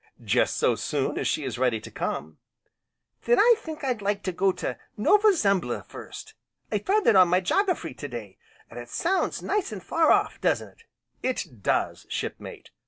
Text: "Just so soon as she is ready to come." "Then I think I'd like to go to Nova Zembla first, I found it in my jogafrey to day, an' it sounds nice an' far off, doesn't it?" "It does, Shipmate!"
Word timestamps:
"Just 0.23 0.57
so 0.57 0.73
soon 0.73 1.19
as 1.19 1.27
she 1.27 1.43
is 1.43 1.59
ready 1.59 1.79
to 1.79 1.91
come." 1.91 2.39
"Then 3.25 3.37
I 3.39 3.53
think 3.59 3.83
I'd 3.83 4.01
like 4.01 4.23
to 4.23 4.31
go 4.31 4.51
to 4.53 4.79
Nova 4.97 5.31
Zembla 5.31 5.83
first, 5.83 6.33
I 6.71 6.79
found 6.79 7.05
it 7.05 7.15
in 7.15 7.27
my 7.27 7.39
jogafrey 7.39 7.95
to 7.97 8.07
day, 8.07 8.39
an' 8.71 8.79
it 8.79 8.89
sounds 8.89 9.43
nice 9.43 9.71
an' 9.71 9.79
far 9.81 10.11
off, 10.11 10.41
doesn't 10.41 10.69
it?" 10.69 10.83
"It 11.21 11.61
does, 11.61 12.07
Shipmate!" 12.09 12.71